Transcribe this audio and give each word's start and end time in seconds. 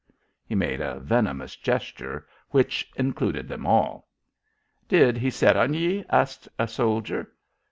He 0.43 0.55
made 0.55 0.81
a 0.81 0.99
venomous 0.99 1.55
gesture 1.55 2.25
which 2.49 2.91
included 2.95 3.47
them 3.47 3.67
all. 3.67 4.07
"Did 4.87 5.15
he 5.15 5.29
set 5.29 5.55
on 5.55 5.75
ye?" 5.75 6.03
asked 6.09 6.47
a 6.57 6.67
soldier. 6.67 7.31